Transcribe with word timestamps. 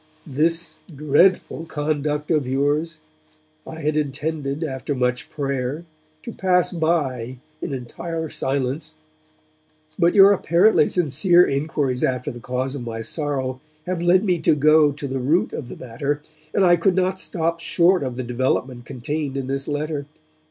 'This 0.25 0.79
dreadful 0.95 1.63
conduct 1.65 2.31
of 2.31 2.47
yours 2.47 2.97
I 3.67 3.81
had 3.81 3.95
intended, 3.95 4.63
after 4.63 4.95
much 4.95 5.29
prayer, 5.29 5.85
to 6.23 6.31
pass 6.31 6.71
by 6.71 7.37
in 7.61 7.71
entire 7.71 8.27
silence; 8.27 8.95
but 9.99 10.15
your 10.15 10.31
apparently 10.31 10.89
sincere 10.89 11.47
inquiries 11.47 12.03
after 12.03 12.31
the 12.31 12.39
cause 12.39 12.73
of 12.73 12.81
my 12.81 13.03
sorrow 13.03 13.61
have 13.85 14.01
led 14.01 14.23
me 14.23 14.39
to 14.39 14.55
go 14.55 14.91
to 14.91 15.07
the 15.07 15.19
root 15.19 15.53
of 15.53 15.67
the 15.69 15.77
matter, 15.77 16.23
and 16.51 16.65
I 16.65 16.77
could 16.77 16.95
not 16.95 17.19
stop 17.19 17.59
short 17.59 18.01
of 18.01 18.15
the 18.15 18.23
development 18.23 18.85
contained 18.85 19.37
in 19.37 19.45
this 19.45 19.67
letter. 19.67 20.07